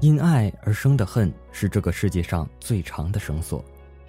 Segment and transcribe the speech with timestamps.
[0.00, 3.62] 因爱而生的恨是这个世界上最长的绳索，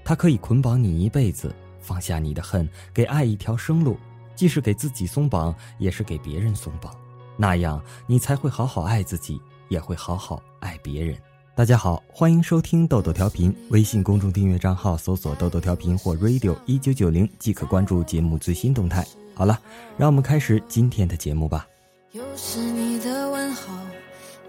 [0.06, 1.54] 它可以捆绑你一辈子。
[1.82, 3.98] 放下你的恨，给爱一条生路，
[4.34, 6.96] 既是给自己松绑，也是给别人松绑。
[7.36, 11.18] 那样，你才会好好爱自己，也会好好爱别人。
[11.56, 19.06] 大家好，欢迎收听豆豆调频，微信公众订阅账号搜索“豆豆调频”或 “radio 一九九零”即可关注节目最新动态。
[19.34, 19.60] 好了，
[19.98, 21.68] 让我们开始今天的节目吧。
[22.14, 23.74] 又是你的问候，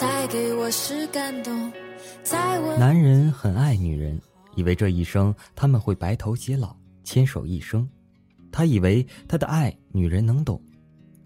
[0.02, 1.72] 带给我是感动。
[2.76, 4.20] 男人很爱女人，
[4.56, 6.74] 以为这一生他们会白头偕老，
[7.04, 7.88] 牵手一生。
[8.50, 10.60] 他以为他的爱女人能懂，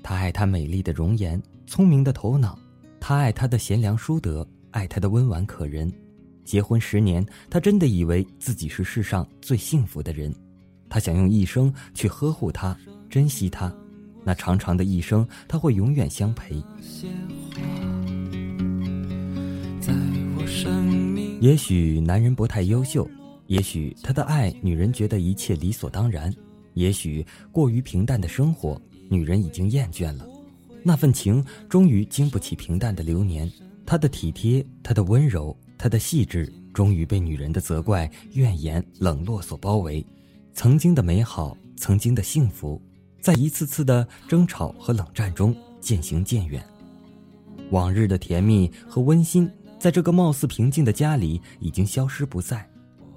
[0.03, 2.59] 他爱她美丽的容颜、聪明的头脑，
[3.01, 5.91] 他爱她的贤良淑德，爱她的温婉可人。
[6.45, 10.31] 结婚十年，他真的以为自己是世上最幸福的人。
[10.91, 12.77] 他想用一生去呵护她，
[13.09, 13.75] 珍惜她。
[14.23, 16.62] 那长长的一生，他会永远相陪。
[21.41, 23.09] 也许男人不太优秀，
[23.47, 26.34] 也许他的爱女人觉得一切理所当然，
[26.75, 30.27] 也许过于平淡的生活，女人已经厌倦了。
[30.83, 33.50] 那份情终于经不起平淡的流年，
[33.84, 40.05] 他的体贴，他的温柔，他的细致，终于被女人的责怪、怨言、冷落所包围。
[40.55, 42.81] 曾经的美好，曾经的幸福。
[43.20, 46.64] 在一次次的争吵和冷战中渐行渐远，
[47.70, 49.50] 往日的甜蜜和温馨，
[49.87, 52.69] 在这个貌似平静的家里已经消失不在。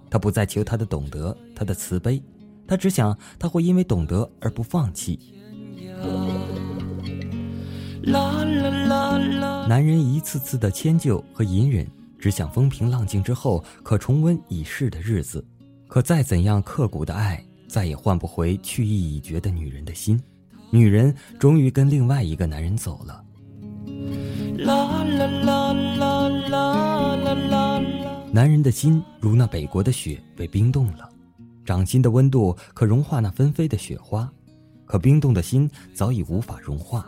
[0.08, 2.22] 他不再求他的懂得，他的慈悲，
[2.68, 5.20] 他只想他会因为懂得而不放弃。
[9.68, 11.88] 男人一次次的迁就和隐忍，
[12.20, 15.44] 只想风平浪静之后可重温已逝的日子。
[15.88, 17.44] 可再怎样刻骨的爱。
[17.68, 20.22] 再也换不回去意已决的女人的心，
[20.70, 23.26] 女人终于跟另外一个男人走了。
[28.32, 31.10] 男人的心如那北国的雪被冰冻了，
[31.66, 34.32] 掌心的温度可融化那纷飞的雪花，
[34.86, 37.06] 可冰冻的心早已无法融化。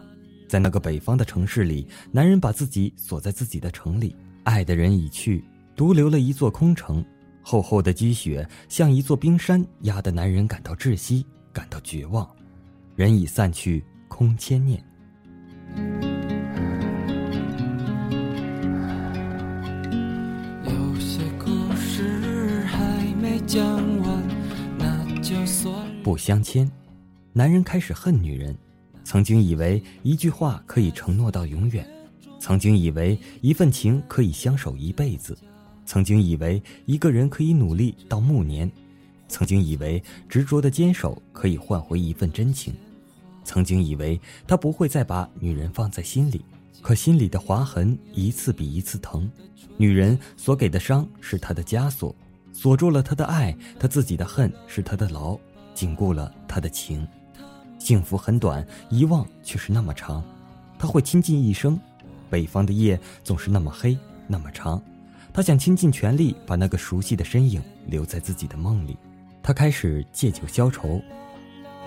[0.48, 5.44] 在那个北方的城市里，男人把自己锁在自己的城里，爱的人已去，
[5.76, 7.04] 独留了一座空城。
[7.42, 12.30] 厚厚的积雪像一座冰山，压得男人感到窒息，感到绝望。
[12.96, 14.84] 人已散去，空牵念。
[26.12, 26.70] 不相牵。
[27.32, 28.54] 男人开始恨女人，
[29.02, 31.88] 曾经以为一句话可以承诺到永远，
[32.38, 35.38] 曾经以为一份情可以相守一辈子。
[35.86, 38.70] 曾经以为一个人可以努力到暮年，
[39.30, 42.74] 曾经以为执着的坚守可以换回一份真情，
[43.46, 46.44] 曾经以为他不会再把女人放在心里，
[46.82, 49.32] 可心里的划痕一次比一次疼。
[49.78, 52.14] 女人所给的伤是他的枷锁，
[52.52, 55.40] 锁住了他的爱；他自己的恨是他的牢，
[55.82, 57.08] 紧固了他的情。
[57.80, 60.24] 幸福很短，遗忘却是那么长。
[60.78, 61.80] 他会倾尽一生。
[62.30, 63.98] 北方的夜总是那么黑，
[64.28, 64.80] 那么长。
[65.34, 68.96] 他想倾尽全力把那个熟悉的身影留在自己的梦里，
[69.42, 71.02] 他开始借酒消愁。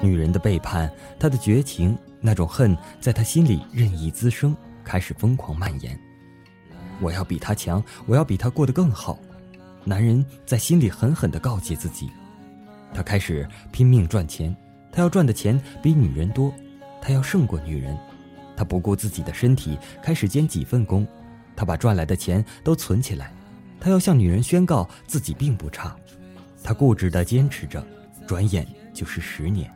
[0.01, 5.97] 女人的背叛，他的绝情，那种恨在他心里任意滋生，开始疯狂蔓延。
[7.01, 9.17] 我要比他强，我要比他过得更好。
[9.85, 12.11] 男人在心里狠狠地告诫自己。
[12.95, 14.57] 他开始拼命赚钱，
[14.93, 16.55] 他要赚的钱比女人多，
[17.03, 17.99] 他要胜过女人。
[18.57, 21.05] 他不顾自己的身体，开始兼几份工。
[21.57, 23.33] 他把赚来的钱都存起来，
[23.81, 25.95] 他要向女人宣告自己并不差。
[26.63, 27.85] 他固执地坚持着，
[28.29, 29.69] 转眼就是十年。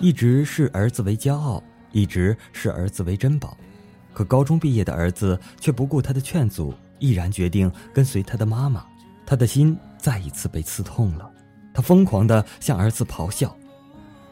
[0.00, 1.62] 一直视儿子为骄傲，
[1.92, 3.56] 一直视儿子为珍宝。
[4.12, 8.84] 可高中毕业的儿子却不顾他的劝阻，毅然决定跟随他的妈妈。
[9.24, 11.30] 他的心再一次被刺痛了，
[11.72, 13.54] 他疯狂地向儿子咆哮。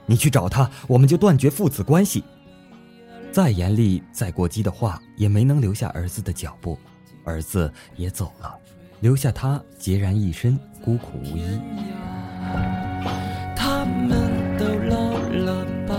[0.07, 2.23] 你去找他，我们就断绝父子关系。
[3.33, 6.77] 再严厉、再过激的话，也没能留下儿子的脚步，
[7.25, 8.53] 儿子也走了，
[8.99, 11.61] 留下他孑然一身，孤苦无依。
[13.55, 15.95] 他们都老了吧？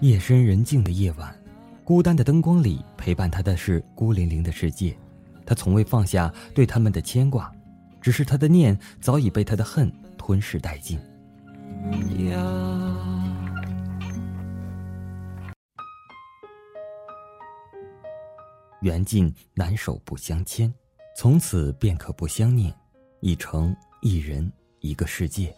[0.00, 1.34] 夜深人静的夜晚，
[1.84, 4.96] 孤单的灯光里，陪伴他的是孤零零的世界。
[5.44, 7.52] 他从未放下对他们的牵挂，
[8.00, 10.98] 只是他的念早已被他的恨吞噬殆尽。
[18.80, 20.72] 缘尽难守不相牵，
[21.18, 22.74] 从此便可不相念。
[23.20, 24.50] 一城一人
[24.80, 25.54] 一个世界，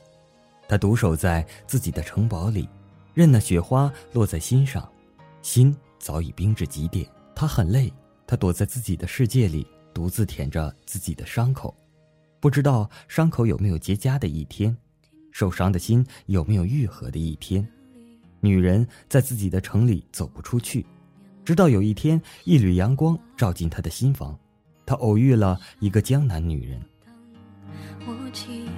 [0.68, 2.68] 他独守在自己的城堡里，
[3.14, 4.88] 任那雪花落在心上，
[5.42, 7.06] 心早已冰至极点。
[7.34, 7.92] 他很累，
[8.26, 11.76] 他躲在自己的世界里，独自舔着自己的伤口，
[12.40, 14.76] 不知道伤口有没有结痂的一天，
[15.32, 17.66] 受伤的心有没有愈合的一天。
[18.40, 20.86] 女人在自己的城里走不出去，
[21.44, 24.38] 直到有一天，一缕阳光照进他的心房，
[24.84, 26.80] 他偶遇了一个江南女人。
[28.06, 28.68] 我期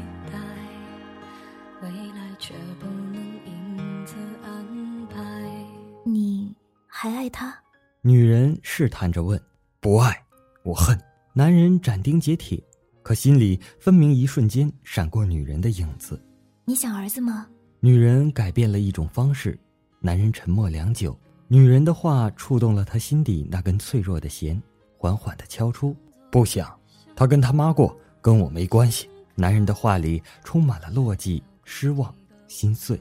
[7.01, 7.57] 还爱他？
[8.03, 9.41] 女人试探着问
[9.79, 10.21] ：“不爱，
[10.65, 10.99] 我恨。”
[11.33, 12.61] 男人斩钉截铁，
[13.05, 16.21] 可心里分明一瞬间闪过女人的影子。
[16.65, 17.47] 你想儿子吗？
[17.79, 19.57] 女人改变了一种方式，
[20.01, 21.17] 男人沉默良久。
[21.47, 24.61] 女人的话触动了他心底那根脆弱的弦，
[24.97, 25.95] 缓缓地敲出
[26.33, 26.77] ：“不想，
[27.15, 29.09] 他跟他妈过，跟我没关系。”
[29.39, 32.13] 男人的话里充满了落寂、失望、
[32.49, 33.01] 心碎。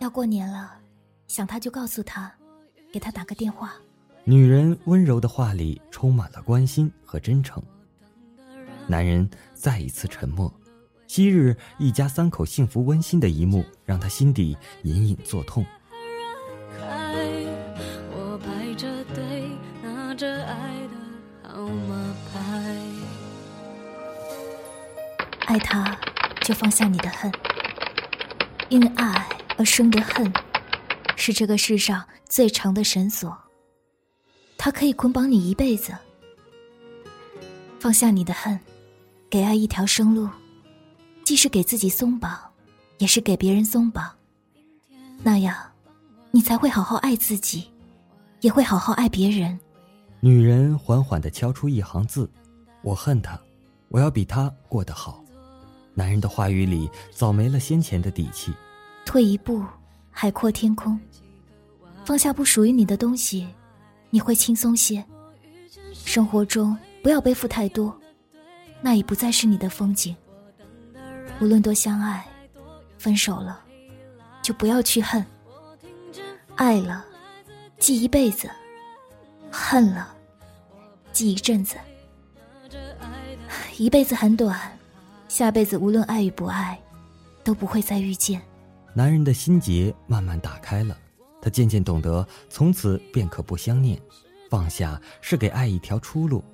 [0.00, 0.78] 要过年了，
[1.28, 2.30] 想他就告诉他，
[2.92, 3.72] 给他打个电话。
[4.24, 7.62] 女人温柔的话里充满了关心和真诚。
[8.86, 10.52] 男人再一次沉默。
[11.06, 15.64] 昔日一家三口幸福温馨的一幕，让他心底隐隐作痛。
[25.44, 25.94] 爱他，
[26.40, 27.30] 就放下你的恨。
[28.70, 29.28] 因爱
[29.58, 30.32] 而生的恨，
[31.16, 33.36] 是这个世上最长的绳索。
[34.56, 35.92] 它可以捆绑你一辈子。
[37.80, 38.58] 放下你的恨，
[39.28, 40.28] 给爱一条生路。
[41.24, 42.38] 既是给自己松绑，
[42.98, 44.10] 也是给别人松绑。
[45.22, 45.56] 那样，
[46.30, 47.70] 你才会好好爱自己，
[48.40, 49.58] 也会好好爱别人。
[50.20, 52.30] 女人缓缓的敲出一行字
[52.82, 53.40] ：“我恨他，
[53.88, 55.24] 我要比他过得好。”
[55.94, 58.52] 男人的话语里早没了先前的底气。
[59.04, 59.64] 退一步，
[60.12, 61.00] 海阔天空。
[62.04, 63.48] 放下不属于你的东西，
[64.10, 65.04] 你会轻松些。
[65.92, 67.98] 生活中不要背负太多，
[68.80, 70.14] 那已不再是你的风景。
[71.40, 72.24] 无论多相爱，
[72.98, 73.60] 分手了，
[74.42, 75.24] 就不要去恨。
[76.56, 77.04] 爱了，
[77.78, 78.48] 记一辈子；
[79.50, 80.14] 恨了，
[81.12, 81.76] 记一阵子。
[83.78, 84.76] 一辈子很短，
[85.28, 86.78] 下辈子无论爱与不爱，
[87.42, 88.40] 都不会再遇见。
[88.94, 90.94] 男人的心结慢慢打开了，
[91.40, 93.98] 他渐渐懂得，从此便可不相念。
[94.50, 96.44] 放下是给爱一条出路。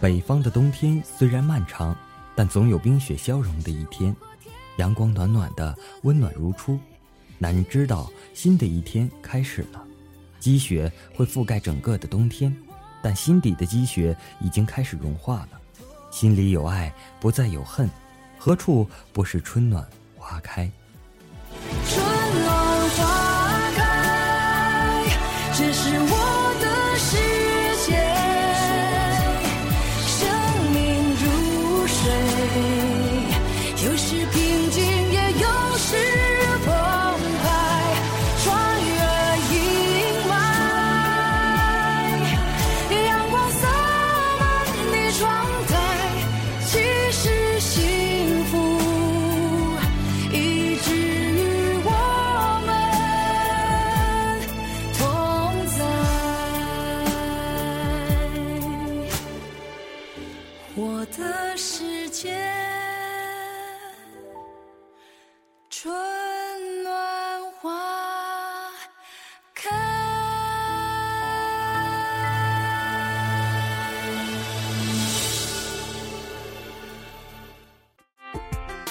[0.00, 1.96] 北方的冬天虽然漫长，
[2.34, 4.14] 但总有冰雪消融的一天。
[4.78, 6.76] 阳光暖暖的，温暖如初。
[7.38, 9.84] 男人知道新的一天开始了。
[10.40, 12.52] 积雪会覆盖整个的冬天，
[13.00, 15.60] 但心底的积雪已经开始融化了。
[16.10, 17.88] 心里有爱，不再有恨，
[18.38, 20.70] 何处不是春暖花开？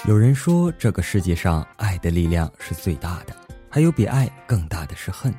[0.08, 3.36] 有人说，这个世界上爱的力量是最大的，
[3.70, 5.36] 还有比爱更大的是恨。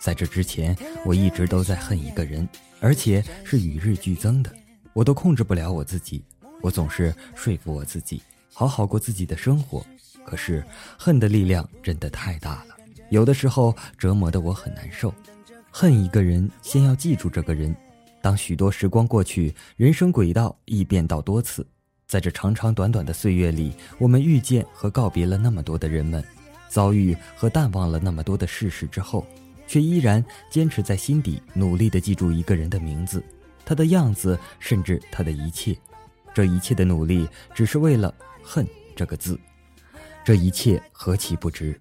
[0.00, 2.46] 在这之前，我一直都在恨一个人，
[2.80, 4.52] 而且是与日俱增的。
[4.92, 6.24] 我都控制不了我自己，
[6.60, 8.20] 我总是说服我自己
[8.52, 9.86] 好好过自己的生活。
[10.26, 10.64] 可是，
[10.98, 12.74] 恨的力量真的太大了，
[13.10, 15.14] 有的时候折磨的我很难受。
[15.70, 17.72] 恨一个人，先要记住这个人。
[18.20, 21.64] 当许多时光过去，人生轨道亦变道多次。
[22.08, 26.24] 在这长长短短的岁月里，我们遇见和告别了那么多的人们，
[26.66, 29.26] 遭遇和淡忘了那么多的事实之后，
[29.66, 33.22] 却依然坚持在心底努力地记住一个人的名字，
[33.62, 35.76] 他的样子，甚至他的一切。
[36.32, 39.38] 这一切的努力，只是为了“恨”这个字。
[40.24, 41.78] 这一切何其不值！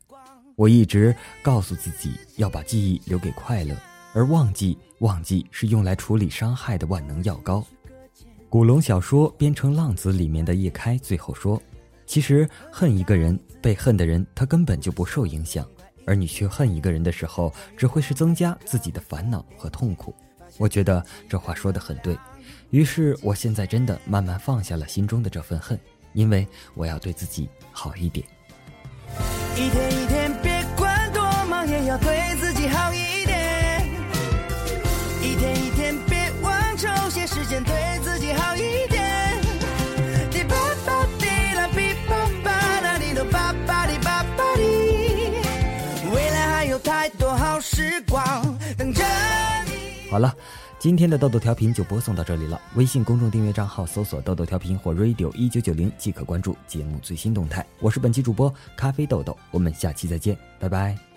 [0.58, 3.74] 我一直告诉自己要把记忆留给快乐，
[4.14, 7.66] 而忘记，忘记是用来处理伤害的万能药膏。
[8.50, 11.62] 古龙小说编成《浪子》里面的叶开最后说
[12.08, 15.68] ：“其实恨一个人，被恨的人他根本就不受影响，
[16.06, 20.16] 而你去恨一个人的时候，只会是增加自己的烦恼和痛苦。”
[20.58, 22.18] 我觉得这话说的很对，
[22.70, 25.78] 于是我现在真的慢慢放下了心中的这份恨，
[26.14, 28.26] 因为我要对自己好一点。
[29.58, 33.86] 一天一天，别管多忙，也要对自己好一点。
[35.22, 37.76] 一天一天，别忘抽些时间对
[50.18, 50.36] 好了，
[50.80, 52.60] 今天的豆豆调频就播送到这里了。
[52.74, 57.64] 微信公众订阅账号搜索“豆豆调频”或 “radio 一九九零”即可关注节目最新动态。
[57.80, 61.17] 我是本期主播咖啡豆豆，我们下期再见，拜拜。